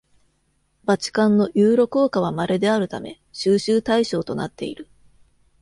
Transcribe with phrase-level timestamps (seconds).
[0.83, 4.89] バチカンのユーロ硬貨は稀であるため、収集対象となっている。